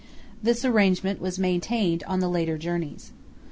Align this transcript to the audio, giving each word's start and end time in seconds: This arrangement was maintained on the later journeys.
This 0.41 0.65
arrangement 0.65 1.21
was 1.21 1.37
maintained 1.37 2.01
on 2.07 2.21
the 2.21 2.27
later 2.27 2.57
journeys. 2.57 3.11